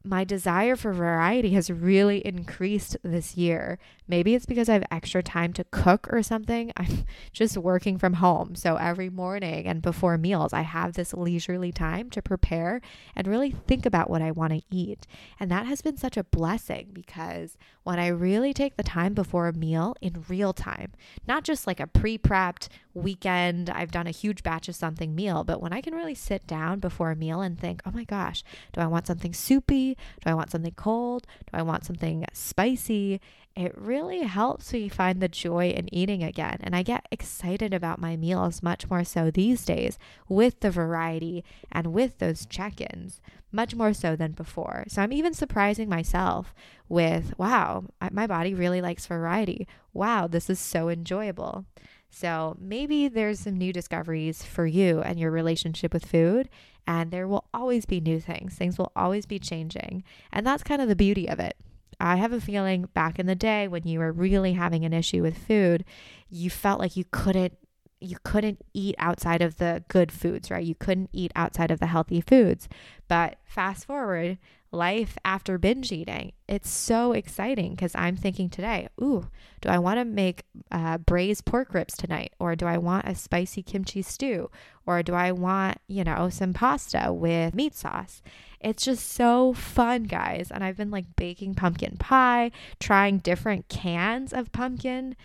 my 0.08 0.24
desire 0.24 0.76
for 0.76 0.94
variety 0.94 1.52
has 1.52 1.70
really 1.70 2.26
increased 2.26 2.98
this 3.04 3.36
year. 3.36 3.78
Maybe 4.08 4.36
it's 4.36 4.46
because 4.46 4.70
I 4.70 4.74
have 4.74 4.86
extra 4.90 5.22
time 5.22 5.54
to 5.54 5.66
cook 5.66 6.12
or 6.12 6.24
something. 6.24 6.72
I'm 6.78 7.06
just 7.34 7.58
working 7.58 7.98
from 7.98 8.14
home. 8.14 8.56
So 8.56 8.78
every 8.78 9.10
morning 9.10 9.68
and 9.68 9.82
before 9.82 10.18
meals, 10.18 10.54
I 10.54 10.62
have 10.62 10.94
this 10.94 11.14
leisurely 11.14 11.72
time 11.72 12.10
to 12.12 12.22
prepare 12.22 12.82
and 13.16 13.28
really 13.28 13.52
think 13.52 13.86
about 13.86 14.10
what 14.10 14.22
I 14.22 14.32
want 14.32 14.54
to 14.54 14.62
eat. 14.70 15.06
And 15.40 15.52
that 15.52 15.66
has 15.66 15.82
been 15.82 15.98
such 15.98 16.18
a 16.18 16.24
blessing 16.24 16.90
because 16.94 17.58
when 17.88 18.00
I 18.00 18.08
really 18.08 18.54
take 18.54 18.76
the 18.76 18.84
time 18.84 19.14
before 19.14 19.48
a 19.48 19.54
meal 19.54 19.96
in 20.02 20.26
real 20.28 20.52
time, 20.52 20.92
not 21.26 21.46
just 21.46 21.66
like 21.66 21.80
a 21.80 21.88
pre 21.88 22.18
prepped 22.18 22.68
weekend, 22.94 23.70
I've 23.70 23.92
done 23.92 24.08
a 24.08 24.12
huge 24.12 24.44
batch 24.44 24.68
of 24.68 24.76
something 24.76 25.16
meal, 25.16 25.46
but 25.46 25.62
when 25.62 25.72
I 25.72 25.80
can 25.80 25.96
really 25.96 26.14
sit 26.14 26.46
down 26.46 26.82
before 26.82 27.12
a 27.12 27.16
meal 27.16 27.40
and 27.40 27.58
think, 27.58 27.82
oh 27.86 27.92
my 27.92 28.04
gosh, 28.04 28.44
do 28.74 28.82
I 28.82 28.88
want 28.88 29.08
something 29.08 29.34
soupy? 29.34 29.96
Do 30.22 30.30
I 30.30 30.34
want 30.34 30.52
something 30.52 30.74
cold? 30.74 31.28
Do 31.50 31.58
I 31.58 31.62
want 31.62 31.86
something 31.86 32.26
spicy? 32.34 33.22
It 33.58 33.76
really 33.76 34.22
helps 34.22 34.72
me 34.72 34.88
find 34.88 35.20
the 35.20 35.28
joy 35.28 35.70
in 35.70 35.92
eating 35.92 36.22
again. 36.22 36.60
And 36.62 36.76
I 36.76 36.84
get 36.84 37.08
excited 37.12 37.74
about 37.74 38.00
my 38.00 38.16
meals 38.16 38.62
much 38.62 38.88
more 38.88 39.04
so 39.04 39.32
these 39.32 39.66
days 39.66 39.98
with 40.30 40.60
the 40.60 40.70
variety 40.70 41.44
and 41.72 41.88
with 41.88 42.20
those 42.20 42.46
check 42.46 42.80
ins, 42.80 43.20
much 43.52 43.74
more 43.74 43.94
so 43.94 44.16
than 44.16 44.34
before. 44.34 44.86
So 44.90 45.02
I'm 45.02 45.12
even 45.12 45.34
surprising 45.34 45.90
myself 45.90 46.54
with, 46.88 47.34
wow, 47.40 47.86
my 48.12 48.28
body 48.28 48.54
really 48.54 48.80
likes 48.80 49.08
variety. 49.08 49.68
Wow, 49.92 50.28
this 50.28 50.52
is 50.52 50.60
so 50.60 50.90
enjoyable. 50.90 51.66
So 52.12 52.56
maybe 52.60 53.08
there's 53.08 53.40
some 53.40 53.58
new 53.58 53.74
discoveries 53.74 54.44
for 54.44 54.68
you 54.68 55.02
and 55.02 55.20
your 55.20 55.32
relationship 55.32 55.94
with 55.94 56.06
food, 56.06 56.48
and 56.86 57.10
there 57.10 57.28
will 57.28 57.46
always 57.56 57.88
be 57.88 58.02
new 58.02 58.20
things. 58.20 58.54
Things 58.54 58.78
will 58.78 58.92
always 58.96 59.26
be 59.26 59.40
changing. 59.40 60.04
And 60.32 60.46
that's 60.46 60.62
kind 60.62 60.80
of 60.80 60.90
the 60.90 60.96
beauty 60.96 61.28
of 61.28 61.40
it. 61.40 61.58
I 62.00 62.18
have 62.18 62.32
a 62.32 62.42
feeling 62.42 62.88
back 62.94 63.20
in 63.20 63.26
the 63.26 63.36
day 63.36 63.68
when 63.68 63.88
you 63.88 64.00
were 64.00 64.12
really 64.12 64.54
having 64.54 64.86
an 64.86 64.94
issue 64.94 65.22
with 65.22 65.38
food, 65.38 65.84
you 66.30 66.50
felt 66.50 66.80
like 66.80 66.96
you 66.96 67.06
couldn't 67.12 67.58
you 68.00 68.18
couldn't 68.24 68.62
eat 68.76 68.94
outside 69.00 69.42
of 69.42 69.58
the 69.58 69.84
good 69.88 70.12
foods, 70.12 70.52
right? 70.52 70.64
You 70.64 70.76
couldn't 70.76 71.10
eat 71.14 71.32
outside 71.36 71.72
of 71.72 71.80
the 71.80 71.88
healthy 71.88 72.22
foods. 72.22 72.70
But 73.08 73.38
fast 73.44 73.86
forward, 73.86 74.38
life 74.78 75.18
after 75.26 75.58
binge 75.58 75.92
eating, 75.92 76.32
it's 76.48 76.70
so 76.70 77.12
exciting 77.12 77.72
because 77.72 77.94
I'm 77.96 78.16
thinking 78.16 78.50
today, 78.50 78.88
ooh, 79.02 79.28
do 79.62 79.70
I 79.70 79.80
want 79.80 80.00
to 80.00 80.06
make 80.06 80.44
uh, 80.72 81.00
braised 81.00 81.46
pork 81.46 81.74
ribs 81.74 81.98
tonight? 81.98 82.34
Or 82.40 82.56
do 82.56 82.66
I 82.66 82.78
want 82.78 83.08
a 83.08 83.16
spicy 83.16 83.64
kimchi 83.64 84.02
stew? 84.02 84.50
Or 84.86 85.04
do 85.04 85.14
I 85.14 85.32
want, 85.32 85.80
you 85.88 86.04
know, 86.04 86.30
some 86.30 86.54
pasta 86.54 87.12
with 87.12 87.54
meat 87.54 87.76
sauce? 87.76 88.22
It's 88.62 88.86
just 88.86 89.10
so 89.10 89.54
fun, 89.54 90.04
guys. 90.04 90.50
And 90.52 90.64
I've 90.64 90.78
been 90.78 90.92
like 90.92 91.16
baking 91.16 91.56
pumpkin 91.56 91.98
pie, 91.98 92.52
trying 92.80 93.18
different 93.18 93.68
cans 93.68 94.32
of 94.32 94.52
pumpkin 94.52 95.16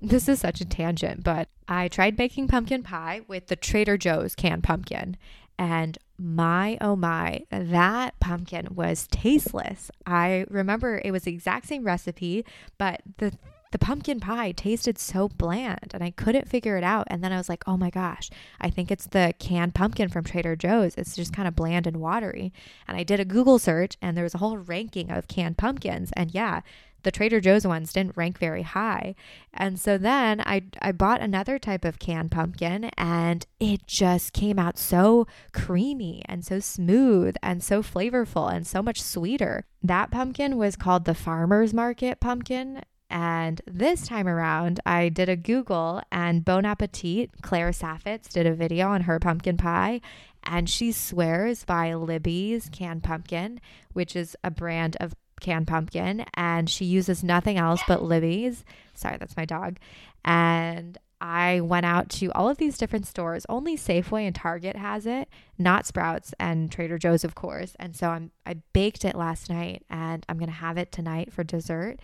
this 0.00 0.28
is 0.28 0.40
such 0.40 0.60
a 0.60 0.64
tangent, 0.64 1.24
but 1.24 1.48
I 1.66 1.88
tried 1.88 2.16
baking 2.16 2.48
pumpkin 2.48 2.82
pie 2.82 3.22
with 3.26 3.48
the 3.48 3.56
Trader 3.56 3.96
Joe's 3.96 4.34
canned 4.34 4.62
pumpkin. 4.62 5.16
And 5.58 5.98
my 6.18 6.78
oh 6.80 6.96
my, 6.96 7.44
that 7.50 8.18
pumpkin 8.20 8.74
was 8.74 9.06
tasteless. 9.08 9.90
I 10.06 10.46
remember 10.48 11.00
it 11.04 11.10
was 11.10 11.24
the 11.24 11.32
exact 11.32 11.66
same 11.66 11.84
recipe, 11.84 12.44
but 12.76 13.02
the 13.18 13.32
the 13.70 13.78
pumpkin 13.78 14.20
pie 14.20 14.52
tasted 14.52 14.98
so 14.98 15.28
bland 15.28 15.92
and 15.92 16.02
I 16.02 16.10
couldn't 16.10 16.48
figure 16.48 16.76
it 16.76 16.84
out. 16.84 17.06
And 17.10 17.22
then 17.22 17.32
I 17.32 17.36
was 17.36 17.48
like, 17.48 17.64
oh 17.66 17.76
my 17.76 17.90
gosh, 17.90 18.30
I 18.60 18.70
think 18.70 18.90
it's 18.90 19.06
the 19.06 19.34
canned 19.38 19.74
pumpkin 19.74 20.08
from 20.08 20.24
Trader 20.24 20.56
Joe's. 20.56 20.94
It's 20.96 21.16
just 21.16 21.32
kind 21.32 21.48
of 21.48 21.56
bland 21.56 21.86
and 21.86 21.98
watery. 21.98 22.52
And 22.86 22.96
I 22.96 23.02
did 23.02 23.20
a 23.20 23.24
Google 23.24 23.58
search 23.58 23.96
and 24.00 24.16
there 24.16 24.24
was 24.24 24.34
a 24.34 24.38
whole 24.38 24.58
ranking 24.58 25.10
of 25.10 25.28
canned 25.28 25.58
pumpkins. 25.58 26.10
And 26.16 26.32
yeah, 26.32 26.62
the 27.02 27.10
Trader 27.10 27.40
Joe's 27.40 27.66
ones 27.66 27.92
didn't 27.92 28.16
rank 28.16 28.38
very 28.38 28.62
high. 28.62 29.14
And 29.54 29.78
so 29.78 29.98
then 29.98 30.40
I, 30.40 30.64
I 30.82 30.92
bought 30.92 31.20
another 31.20 31.58
type 31.58 31.84
of 31.84 31.98
canned 31.98 32.30
pumpkin 32.30 32.90
and 32.96 33.46
it 33.60 33.86
just 33.86 34.32
came 34.32 34.58
out 34.58 34.78
so 34.78 35.26
creamy 35.52 36.22
and 36.26 36.44
so 36.44 36.60
smooth 36.60 37.36
and 37.42 37.62
so 37.62 37.82
flavorful 37.82 38.52
and 38.52 38.66
so 38.66 38.82
much 38.82 39.02
sweeter. 39.02 39.64
That 39.82 40.10
pumpkin 40.10 40.56
was 40.56 40.76
called 40.76 41.04
the 41.04 41.14
Farmer's 41.14 41.72
Market 41.72 42.20
pumpkin. 42.20 42.82
And 43.10 43.62
this 43.66 44.06
time 44.06 44.28
around, 44.28 44.80
I 44.84 45.08
did 45.08 45.28
a 45.28 45.36
Google 45.36 46.02
and 46.12 46.44
Bon 46.44 46.64
Appetit, 46.64 47.30
Claire 47.42 47.70
Saffitz, 47.70 48.28
did 48.28 48.46
a 48.46 48.54
video 48.54 48.88
on 48.88 49.02
her 49.02 49.18
pumpkin 49.18 49.56
pie. 49.56 50.00
And 50.44 50.68
she 50.68 50.92
swears 50.92 51.64
by 51.64 51.94
Libby's 51.94 52.68
canned 52.70 53.02
pumpkin, 53.02 53.60
which 53.92 54.14
is 54.14 54.36
a 54.44 54.50
brand 54.50 54.96
of 55.00 55.14
canned 55.40 55.66
pumpkin 55.66 56.24
and 56.34 56.68
she 56.68 56.84
uses 56.84 57.22
nothing 57.22 57.56
else 57.56 57.80
but 57.86 58.02
Libby's. 58.02 58.64
Sorry, 58.94 59.16
that's 59.18 59.36
my 59.36 59.44
dog. 59.44 59.78
And 60.24 60.98
I 61.20 61.60
went 61.60 61.86
out 61.86 62.08
to 62.10 62.30
all 62.32 62.48
of 62.48 62.58
these 62.58 62.78
different 62.78 63.06
stores. 63.06 63.44
Only 63.48 63.76
Safeway 63.76 64.26
and 64.26 64.34
Target 64.34 64.76
has 64.76 65.06
it, 65.06 65.28
not 65.58 65.86
Sprouts 65.86 66.32
and 66.38 66.70
Trader 66.70 66.98
Joe's, 66.98 67.24
of 67.24 67.34
course. 67.34 67.74
And 67.78 67.96
so 67.96 68.08
I'm 68.10 68.30
I 68.46 68.56
baked 68.72 69.04
it 69.04 69.16
last 69.16 69.50
night 69.50 69.84
and 69.90 70.24
I'm 70.28 70.38
gonna 70.38 70.52
have 70.52 70.78
it 70.78 70.92
tonight 70.92 71.32
for 71.32 71.42
dessert. 71.42 71.98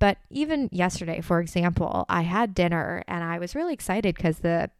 But 0.00 0.18
even 0.30 0.68
yesterday, 0.72 1.20
for 1.20 1.40
example, 1.40 2.06
I 2.08 2.22
had 2.22 2.54
dinner 2.54 3.04
and 3.06 3.22
I 3.22 3.38
was 3.38 3.54
really 3.54 3.74
excited 3.74 4.16
because 4.16 4.38
the 4.38 4.70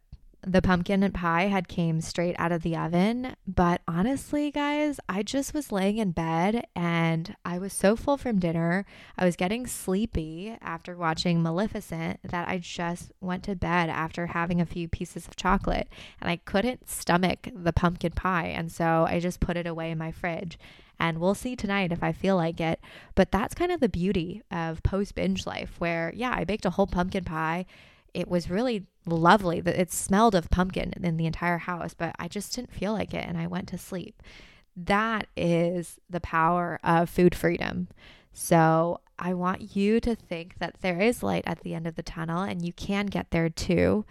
the 0.45 0.61
pumpkin 0.61 1.09
pie 1.11 1.43
had 1.43 1.67
came 1.67 2.01
straight 2.01 2.35
out 2.39 2.51
of 2.51 2.63
the 2.63 2.75
oven. 2.75 3.35
But 3.45 3.81
honestly 3.87 4.49
guys 4.49 4.99
i 5.07 5.21
just 5.21 5.53
was 5.53 5.71
laying 5.71 5.99
in 5.99 6.11
bed 6.11 6.65
and 6.75 7.35
i 7.45 7.59
was 7.59 7.73
so 7.73 7.95
full 7.95 8.17
from 8.17 8.39
dinner. 8.39 8.83
I 9.17 9.25
was 9.25 9.35
getting 9.35 9.67
sleepy 9.67 10.57
after 10.59 10.97
watching 10.97 11.43
maleficent 11.43 12.19
that 12.23 12.47
i 12.47 12.57
just 12.57 13.11
went 13.21 13.43
to 13.43 13.55
bed 13.55 13.89
after 13.89 14.25
having 14.25 14.59
a 14.59 14.65
few 14.65 14.87
pieces 14.87 15.27
of 15.27 15.35
chocolate. 15.35 15.87
And 16.19 16.29
i 16.29 16.37
couldn't 16.37 16.89
stomach 16.89 17.49
the 17.53 17.73
pumpkin 17.73 18.13
pie. 18.13 18.47
And 18.47 18.71
so 18.71 19.05
i 19.07 19.19
just 19.19 19.39
put 19.39 19.57
it 19.57 19.67
away 19.67 19.91
in 19.91 19.99
my 19.99 20.11
fridge 20.11 20.57
and 21.01 21.19
we'll 21.19 21.35
see 21.35 21.55
tonight 21.57 21.91
if 21.91 22.01
I 22.01 22.13
feel 22.13 22.37
like 22.37 22.61
it. 22.61 22.79
But 23.15 23.31
that's 23.31 23.53
kind 23.53 23.71
of 23.71 23.81
the 23.81 23.89
beauty 23.89 24.41
of 24.51 24.83
post 24.83 25.15
binge 25.15 25.45
life, 25.45 25.75
where, 25.79 26.13
yeah, 26.15 26.33
I 26.33 26.45
baked 26.45 26.65
a 26.65 26.69
whole 26.69 26.87
pumpkin 26.87 27.25
pie 27.25 27.65
it 28.13 28.27
was 28.27 28.49
really 28.49 28.85
lovely. 29.05 29.59
It 29.65 29.91
smelled 29.91 30.35
of 30.35 30.49
pumpkin 30.49 30.93
in 31.01 31.17
the 31.17 31.25
entire 31.25 31.59
house, 31.59 31.93
but 31.93 32.15
I 32.19 32.27
just 32.27 32.55
didn't 32.55 32.73
feel 32.73 32.93
like 32.93 33.13
it 33.13 33.25
and 33.25 33.37
I 33.37 33.47
went 33.47 33.67
to 33.69 33.77
sleep. 33.77 34.21
That 34.75 35.27
is 35.35 35.99
the 36.09 36.21
power 36.21 36.79
of 36.83 37.09
food 37.09 37.35
freedom. 37.35 37.87
So 38.33 39.01
I 39.19 39.33
want 39.33 39.75
you 39.75 39.99
to 40.01 40.15
think 40.15 40.59
that 40.59 40.77
there 40.81 40.99
is 40.99 41.23
light 41.23 41.43
at 41.45 41.61
the 41.61 41.73
end 41.73 41.87
of 41.87 41.95
the 41.95 42.03
tunnel 42.03 42.43
and 42.43 42.65
you 42.65 42.73
can 42.73 43.07
get 43.07 43.31
there 43.31 43.49
too. 43.49 44.05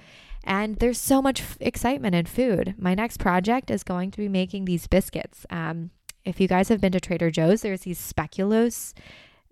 And 0.44 0.76
there's 0.76 0.98
so 0.98 1.20
much 1.20 1.40
f- 1.40 1.56
excitement 1.60 2.14
in 2.14 2.26
food. 2.26 2.74
My 2.78 2.94
next 2.94 3.18
project 3.18 3.70
is 3.70 3.82
going 3.82 4.10
to 4.12 4.18
be 4.18 4.28
making 4.28 4.64
these 4.64 4.86
biscuits. 4.86 5.44
Um, 5.50 5.90
if 6.24 6.40
you 6.40 6.48
guys 6.48 6.68
have 6.68 6.80
been 6.80 6.92
to 6.92 7.00
Trader 7.00 7.30
Joe's, 7.30 7.62
there's 7.62 7.82
these 7.82 8.00
speculoos 8.00 8.94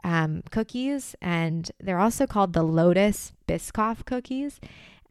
um, 0.05 0.43
cookies, 0.51 1.17
and 1.21 1.71
they're 1.81 1.99
also 1.99 2.27
called 2.27 2.53
the 2.53 2.63
Lotus 2.63 3.33
Biscoff 3.47 4.05
cookies. 4.05 4.61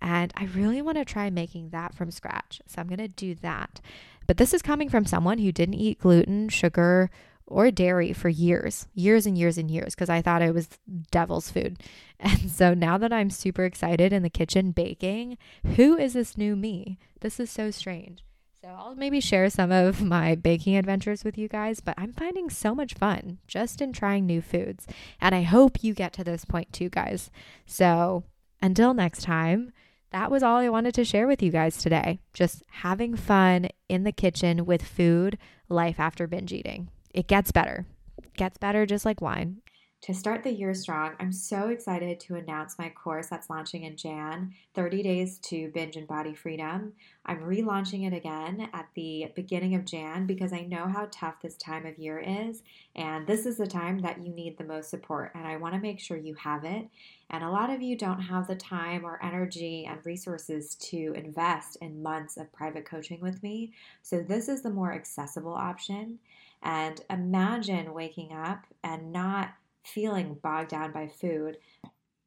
And 0.01 0.31
I 0.35 0.45
really 0.45 0.81
want 0.81 0.97
to 0.97 1.05
try 1.05 1.29
making 1.29 1.69
that 1.69 1.95
from 1.95 2.11
scratch. 2.11 2.61
So 2.67 2.79
I'm 2.79 2.87
going 2.87 2.99
to 2.99 3.07
do 3.07 3.35
that. 3.35 3.81
But 4.27 4.37
this 4.37 4.53
is 4.53 4.61
coming 4.61 4.89
from 4.89 5.05
someone 5.05 5.39
who 5.39 5.51
didn't 5.51 5.75
eat 5.75 5.99
gluten, 5.99 6.49
sugar, 6.49 7.09
or 7.47 7.71
dairy 7.71 8.11
for 8.13 8.29
years, 8.29 8.87
years 8.93 9.25
and 9.25 9.37
years 9.37 9.57
and 9.57 9.71
years, 9.71 9.95
because 9.95 10.09
I 10.09 10.21
thought 10.21 10.41
it 10.41 10.53
was 10.53 10.69
devil's 11.11 11.49
food. 11.49 11.81
And 12.19 12.49
so 12.49 12.73
now 12.73 12.97
that 12.97 13.13
I'm 13.13 13.29
super 13.29 13.63
excited 13.63 14.11
in 14.11 14.23
the 14.23 14.29
kitchen 14.31 14.71
baking, 14.71 15.37
who 15.75 15.95
is 15.95 16.13
this 16.13 16.35
new 16.35 16.55
me? 16.55 16.97
This 17.19 17.39
is 17.39 17.51
so 17.51 17.69
strange. 17.69 18.23
So 18.67 18.73
I'll 18.77 18.95
maybe 18.95 19.21
share 19.21 19.49
some 19.49 19.71
of 19.71 20.01
my 20.03 20.35
baking 20.35 20.75
adventures 20.75 21.23
with 21.23 21.37
you 21.37 21.47
guys, 21.47 21.79
but 21.79 21.95
I'm 21.97 22.11
finding 22.11 22.49
so 22.49 22.75
much 22.75 22.95
fun 22.95 23.37
just 23.47 23.79
in 23.81 23.93
trying 23.93 24.25
new 24.25 24.41
foods. 24.41 24.85
And 25.21 25.33
I 25.33 25.43
hope 25.43 25.85
you 25.85 25.93
get 25.93 26.11
to 26.13 26.23
this 26.25 26.43
point 26.43 26.73
too, 26.73 26.89
guys. 26.89 27.31
So 27.65 28.25
until 28.61 28.93
next 28.93 29.21
time, 29.21 29.71
that 30.11 30.29
was 30.29 30.43
all 30.43 30.57
I 30.57 30.67
wanted 30.67 30.93
to 30.95 31.05
share 31.05 31.27
with 31.27 31.41
you 31.41 31.49
guys 31.49 31.77
today. 31.77 32.19
Just 32.33 32.61
having 32.81 33.15
fun 33.15 33.69
in 33.87 34.03
the 34.03 34.11
kitchen 34.11 34.65
with 34.65 34.83
food, 34.83 35.37
life 35.69 35.97
after 35.97 36.27
binge 36.27 36.51
eating. 36.51 36.89
It 37.13 37.27
gets 37.27 37.53
better. 37.53 37.85
It 38.21 38.33
gets 38.33 38.57
better 38.57 38.85
just 38.85 39.05
like 39.05 39.21
wine. 39.21 39.61
To 40.01 40.13
start 40.13 40.43
the 40.43 40.53
year 40.53 40.73
strong, 40.75 41.15
I'm 41.19 41.31
so 41.31 41.69
excited 41.69 42.19
to 42.21 42.35
announce 42.35 42.77
my 42.77 42.87
course 42.87 43.27
that's 43.27 43.49
launching 43.49 43.83
in 43.83 43.97
Jan 43.97 44.53
30 44.75 45.01
Days 45.01 45.39
to 45.39 45.69
Binge 45.73 45.95
and 45.95 46.07
Body 46.07 46.35
Freedom. 46.35 46.93
I'm 47.25 47.41
relaunching 47.41 48.05
it 48.05 48.15
again 48.15 48.69
at 48.73 48.87
the 48.93 49.31
beginning 49.35 49.73
of 49.73 49.85
Jan 49.85 50.27
because 50.27 50.53
I 50.53 50.61
know 50.61 50.87
how 50.87 51.09
tough 51.11 51.41
this 51.41 51.57
time 51.57 51.87
of 51.87 51.97
year 51.97 52.19
is. 52.19 52.61
And 52.95 53.25
this 53.25 53.47
is 53.47 53.57
the 53.57 53.67
time 53.67 53.99
that 53.99 54.23
you 54.23 54.31
need 54.31 54.57
the 54.57 54.63
most 54.63 54.91
support. 54.91 55.31
And 55.33 55.47
I 55.47 55.57
want 55.57 55.73
to 55.73 55.81
make 55.81 55.99
sure 55.99 56.15
you 56.15 56.35
have 56.35 56.63
it. 56.63 56.87
And 57.31 57.43
a 57.43 57.51
lot 57.51 57.71
of 57.71 57.81
you 57.81 57.97
don't 57.97 58.21
have 58.21 58.47
the 58.47 58.55
time 58.55 59.03
or 59.03 59.21
energy 59.21 59.85
and 59.89 60.05
resources 60.05 60.75
to 60.75 61.13
invest 61.17 61.75
in 61.81 62.03
months 62.03 62.37
of 62.37 62.53
private 62.53 62.85
coaching 62.85 63.19
with 63.19 63.41
me. 63.41 63.73
So 64.03 64.21
this 64.21 64.47
is 64.47 64.61
the 64.61 64.69
more 64.69 64.93
accessible 64.93 65.55
option. 65.55 66.19
And 66.61 67.01
imagine 67.09 67.93
waking 67.93 68.31
up 68.31 68.65
and 68.83 69.11
not 69.11 69.49
feeling 69.87 70.37
bogged 70.41 70.69
down 70.69 70.91
by 70.91 71.07
food. 71.07 71.57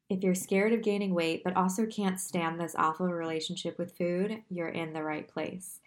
If 0.09 0.23
you're 0.23 0.35
scared 0.35 0.73
of 0.73 0.81
gaining 0.81 1.13
weight 1.13 1.43
but 1.43 1.55
also 1.55 1.85
can't 1.85 2.19
stand 2.19 2.59
this 2.59 2.75
awful 2.77 3.07
relationship 3.07 3.77
with 3.77 3.97
food, 3.97 4.41
you're 4.49 4.69
in 4.69 4.93
the 4.93 5.03
right 5.03 5.27
place. 5.27 5.79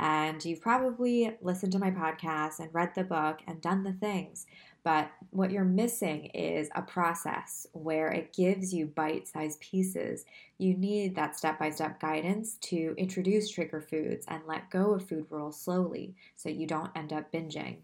And 0.00 0.44
you've 0.44 0.60
probably 0.60 1.36
listened 1.40 1.72
to 1.72 1.78
my 1.78 1.90
podcast 1.90 2.60
and 2.60 2.72
read 2.72 2.94
the 2.94 3.02
book 3.02 3.40
and 3.48 3.60
done 3.60 3.82
the 3.82 3.92
things. 3.92 4.46
But 4.84 5.10
what 5.30 5.50
you're 5.50 5.64
missing 5.64 6.26
is 6.26 6.70
a 6.74 6.82
process 6.82 7.66
where 7.72 8.08
it 8.08 8.32
gives 8.32 8.72
you 8.72 8.86
bite 8.86 9.26
sized 9.26 9.60
pieces. 9.60 10.24
You 10.58 10.74
need 10.74 11.16
that 11.16 11.36
step 11.36 11.58
by 11.58 11.70
step 11.70 12.00
guidance 12.00 12.54
to 12.62 12.94
introduce 12.96 13.50
trigger 13.50 13.80
foods 13.80 14.24
and 14.28 14.42
let 14.46 14.70
go 14.70 14.94
of 14.94 15.06
food 15.06 15.26
rules 15.30 15.60
slowly 15.60 16.14
so 16.36 16.48
you 16.48 16.66
don't 16.66 16.96
end 16.96 17.12
up 17.12 17.32
binging. 17.32 17.78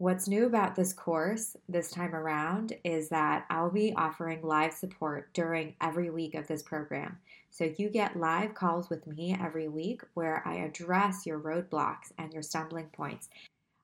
What's 0.00 0.28
new 0.28 0.46
about 0.46 0.76
this 0.76 0.94
course 0.94 1.58
this 1.68 1.90
time 1.90 2.14
around 2.14 2.72
is 2.84 3.10
that 3.10 3.44
I'll 3.50 3.70
be 3.70 3.92
offering 3.94 4.40
live 4.40 4.72
support 4.72 5.28
during 5.34 5.74
every 5.82 6.08
week 6.08 6.34
of 6.34 6.46
this 6.46 6.62
program. 6.62 7.18
So 7.50 7.70
you 7.76 7.90
get 7.90 8.18
live 8.18 8.54
calls 8.54 8.88
with 8.88 9.06
me 9.06 9.36
every 9.38 9.68
week 9.68 10.00
where 10.14 10.42
I 10.48 10.54
address 10.54 11.26
your 11.26 11.38
roadblocks 11.38 12.12
and 12.16 12.32
your 12.32 12.42
stumbling 12.42 12.86
points. 12.86 13.28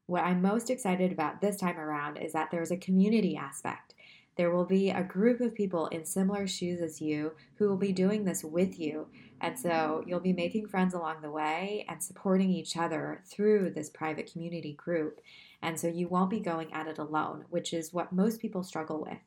What 0.06 0.25
I'm 0.25 0.40
most 0.40 0.70
excited 0.70 1.12
about 1.12 1.42
this 1.42 1.58
time 1.58 1.78
around 1.78 2.16
is 2.16 2.32
that 2.32 2.50
there's 2.50 2.70
a 2.70 2.78
community 2.78 3.37
aspect. 3.37 3.92
There 4.37 4.50
will 4.50 4.66
be 4.66 4.90
a 4.90 5.02
group 5.02 5.40
of 5.40 5.55
people 5.55 5.87
in 5.87 6.05
similar 6.05 6.47
shoes 6.47 6.81
as 6.81 7.00
you 7.00 7.33
who 7.57 7.69
will 7.69 7.78
be 7.78 7.93
doing 7.93 8.25
this 8.25 8.45
with 8.45 8.78
you. 8.78 9.09
And 9.40 9.59
so 9.59 10.05
you'll 10.07 10.21
be 10.21 10.33
making 10.33 10.69
friends 10.69 10.95
along 10.95 11.23
the 11.23 11.31
way 11.31 11.87
and 11.88 12.02
supporting 12.02 12.50
each 12.50 12.76
other 12.76 13.23
through 13.26 13.71
this 13.71 13.90
private 13.90 14.31
community 14.31 14.75
group. 14.75 15.21
And 15.62 15.81
so 15.81 15.88
you 15.88 16.09
won't 16.09 16.31
be 16.31 16.40
going 16.40 16.73
at 16.73 16.87
it 16.87 16.99
alone, 16.99 17.47
which 17.49 17.73
is 17.73 17.95
what 17.95 18.12
most 18.12 18.40
people 18.40 18.62
struggle 18.62 19.00
with. 19.00 19.19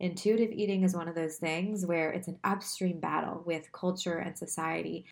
Intuitive 0.00 0.52
eating 0.52 0.84
is 0.84 0.94
one 0.94 1.08
of 1.08 1.14
those 1.14 1.36
things 1.36 1.84
where 1.84 2.10
it's 2.10 2.28
an 2.28 2.38
upstream 2.44 3.00
battle 3.00 3.42
with 3.44 3.72
culture 3.72 4.18
and 4.18 4.38
society. 4.38 5.06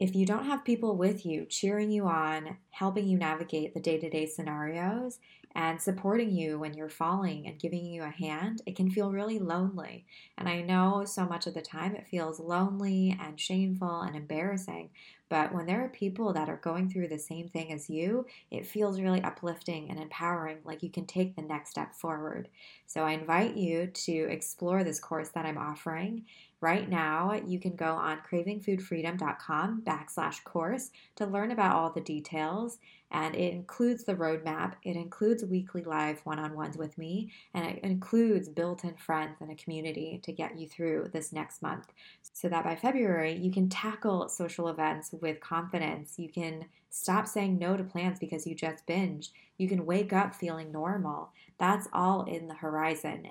If 0.00 0.14
you 0.14 0.26
don't 0.26 0.44
have 0.44 0.64
people 0.64 0.96
with 0.96 1.26
you 1.26 1.44
cheering 1.44 1.90
you 1.90 2.06
on, 2.06 2.58
helping 2.70 3.08
you 3.08 3.18
navigate 3.18 3.74
the 3.74 3.80
day 3.80 3.98
to 3.98 4.08
day 4.08 4.26
scenarios, 4.26 5.18
and 5.54 5.80
supporting 5.80 6.30
you 6.30 6.56
when 6.56 6.74
you're 6.74 6.88
falling 6.88 7.48
and 7.48 7.58
giving 7.58 7.84
you 7.84 8.04
a 8.04 8.10
hand, 8.10 8.62
it 8.64 8.76
can 8.76 8.90
feel 8.90 9.10
really 9.10 9.40
lonely. 9.40 10.06
And 10.36 10.48
I 10.48 10.60
know 10.60 11.04
so 11.04 11.26
much 11.26 11.48
of 11.48 11.54
the 11.54 11.62
time 11.62 11.96
it 11.96 12.06
feels 12.06 12.38
lonely 12.38 13.18
and 13.20 13.40
shameful 13.40 14.02
and 14.02 14.14
embarrassing. 14.14 14.90
But 15.28 15.52
when 15.52 15.66
there 15.66 15.84
are 15.84 15.88
people 15.88 16.32
that 16.32 16.48
are 16.48 16.56
going 16.56 16.88
through 16.88 17.08
the 17.08 17.18
same 17.18 17.48
thing 17.48 17.72
as 17.72 17.90
you, 17.90 18.26
it 18.50 18.66
feels 18.66 19.00
really 19.00 19.22
uplifting 19.22 19.90
and 19.90 19.98
empowering, 19.98 20.58
like 20.64 20.82
you 20.82 20.90
can 20.90 21.06
take 21.06 21.34
the 21.34 21.42
next 21.42 21.70
step 21.70 21.94
forward. 21.94 22.48
So 22.86 23.02
I 23.02 23.12
invite 23.12 23.56
you 23.56 23.88
to 23.88 24.12
explore 24.30 24.84
this 24.84 25.00
course 25.00 25.30
that 25.30 25.44
I'm 25.44 25.58
offering. 25.58 26.24
Right 26.60 26.88
now, 26.88 27.40
you 27.46 27.60
can 27.60 27.76
go 27.76 27.94
on 27.94 28.18
cravingfoodfreedom.com 28.28 29.82
backslash 29.86 30.42
course 30.42 30.90
to 31.16 31.26
learn 31.26 31.52
about 31.52 31.76
all 31.76 31.90
the 31.90 32.00
details 32.00 32.78
and 33.10 33.34
it 33.34 33.52
includes 33.52 34.04
the 34.04 34.14
roadmap. 34.14 34.74
It 34.82 34.96
includes 34.96 35.44
weekly 35.44 35.82
live 35.82 36.20
one 36.24 36.38
on 36.38 36.54
ones 36.54 36.76
with 36.76 36.98
me, 36.98 37.32
and 37.54 37.64
it 37.64 37.78
includes 37.82 38.48
built 38.48 38.84
in 38.84 38.96
friends 38.96 39.36
and 39.40 39.50
a 39.50 39.54
community 39.54 40.20
to 40.22 40.32
get 40.32 40.58
you 40.58 40.68
through 40.68 41.08
this 41.12 41.32
next 41.32 41.62
month 41.62 41.86
so 42.22 42.48
that 42.48 42.64
by 42.64 42.76
February 42.76 43.34
you 43.34 43.50
can 43.50 43.68
tackle 43.68 44.28
social 44.28 44.68
events 44.68 45.14
with 45.20 45.40
confidence. 45.40 46.18
You 46.18 46.28
can 46.28 46.66
stop 46.90 47.26
saying 47.26 47.58
no 47.58 47.76
to 47.76 47.84
plans 47.84 48.18
because 48.18 48.46
you 48.46 48.54
just 48.54 48.86
binge. 48.86 49.30
You 49.56 49.68
can 49.68 49.86
wake 49.86 50.12
up 50.12 50.34
feeling 50.34 50.70
normal. 50.70 51.30
That's 51.58 51.88
all 51.92 52.24
in 52.24 52.46
the 52.46 52.54
horizon. 52.54 53.28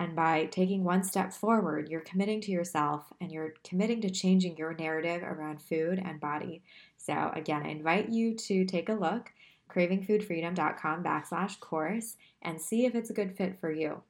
And 0.00 0.16
by 0.16 0.46
taking 0.46 0.82
one 0.82 1.04
step 1.04 1.30
forward, 1.30 1.90
you're 1.90 2.00
committing 2.00 2.40
to 2.40 2.50
yourself 2.50 3.12
and 3.20 3.30
you're 3.30 3.52
committing 3.62 4.00
to 4.00 4.08
changing 4.08 4.56
your 4.56 4.72
narrative 4.72 5.22
around 5.22 5.60
food 5.60 6.02
and 6.02 6.18
body. 6.18 6.62
So, 6.96 7.30
again, 7.34 7.62
I 7.64 7.68
invite 7.68 8.08
you 8.08 8.34
to 8.34 8.64
take 8.64 8.88
a 8.88 8.94
look, 8.94 9.30
cravingfoodfreedom.com 9.70 11.04
backslash 11.04 11.60
course, 11.60 12.16
and 12.40 12.58
see 12.58 12.86
if 12.86 12.94
it's 12.94 13.10
a 13.10 13.14
good 13.14 13.36
fit 13.36 13.60
for 13.60 13.70
you. 13.70 14.00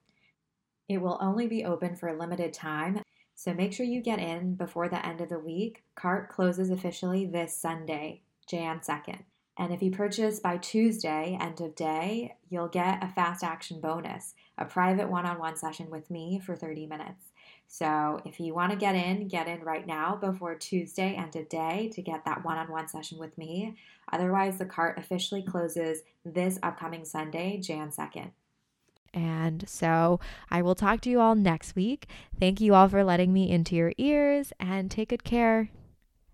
It 0.89 1.03
will 1.03 1.19
only 1.21 1.49
be 1.49 1.65
open 1.65 1.97
for 1.97 2.09
a 2.09 2.17
limited 2.17 2.53
time, 2.53 3.03
so 3.35 3.53
make 3.53 3.73
sure 3.73 3.85
you 3.85 4.01
get 4.01 4.21
in 4.21 4.55
before 4.55 4.89
the 4.89 5.05
end 5.05 5.21
of 5.21 5.29
the 5.29 5.41
week. 5.41 5.83
Cart 5.97 6.29
closes 6.29 6.71
officially 6.71 7.27
this 7.27 7.57
Sunday, 7.57 8.23
Jan 8.47 8.79
2nd. 8.79 9.23
And 9.59 9.73
if 9.73 9.83
you 9.83 9.91
purchase 9.91 10.41
by 10.41 10.57
Tuesday, 10.57 11.37
end 11.41 11.61
of 11.61 11.75
day, 11.75 12.37
you'll 12.49 12.69
get 12.69 13.05
a 13.05 13.09
fast 13.09 13.45
action 13.45 13.81
bonus, 13.81 14.35
a 14.57 14.65
private 14.65 15.11
one 15.11 15.27
on 15.27 15.39
one 15.39 15.57
session 15.57 15.91
with 15.91 16.11
me 16.11 16.41
for 16.45 16.57
30 16.57 16.87
minutes. 16.87 17.27
So 17.69 18.21
if 18.25 18.41
you 18.41 18.55
want 18.55 18.73
to 18.73 18.79
get 18.79 18.95
in, 18.95 19.29
get 19.29 19.47
in 19.47 19.61
right 19.61 19.87
now 19.87 20.17
before 20.17 20.55
Tuesday, 20.57 21.15
end 21.15 21.37
of 21.37 21.49
day, 21.49 21.91
to 21.93 22.03
get 22.03 22.25
that 22.25 22.45
one 22.45 22.59
on 22.59 22.71
one 22.71 22.89
session 22.89 23.19
with 23.19 23.37
me. 23.39 23.77
Otherwise, 24.13 24.59
the 24.59 24.65
cart 24.65 24.99
officially 24.99 25.43
closes 25.43 26.03
this 26.25 26.59
upcoming 26.63 27.05
Sunday, 27.05 27.59
Jan 27.59 27.91
2nd. 27.91 28.31
And 29.13 29.69
so 29.69 30.21
I 30.51 30.63
will 30.63 30.75
talk 30.75 31.01
to 31.03 31.11
you 31.11 31.21
all 31.21 31.35
next 31.35 31.77
week. 31.77 32.07
Thank 32.39 32.61
you 32.61 32.75
all 32.75 32.89
for 32.89 33.05
letting 33.05 33.33
me 33.33 33.51
into 33.51 33.77
your 33.77 33.93
ears 33.99 34.53
and 34.59 34.91
take 34.91 35.11
good 35.11 35.25
care. 35.25 35.71